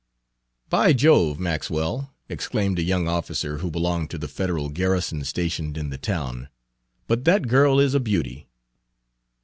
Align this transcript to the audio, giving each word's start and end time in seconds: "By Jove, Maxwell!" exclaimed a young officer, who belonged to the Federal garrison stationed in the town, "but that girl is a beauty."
"By 0.67 0.93
Jove, 0.93 1.39
Maxwell!" 1.39 2.11
exclaimed 2.27 2.79
a 2.79 2.81
young 2.81 3.07
officer, 3.07 3.59
who 3.59 3.69
belonged 3.69 4.09
to 4.09 4.17
the 4.17 4.27
Federal 4.27 4.69
garrison 4.69 5.23
stationed 5.25 5.77
in 5.77 5.91
the 5.91 5.99
town, 5.99 6.49
"but 7.05 7.23
that 7.25 7.47
girl 7.47 7.79
is 7.79 7.93
a 7.93 7.99
beauty." 7.99 8.47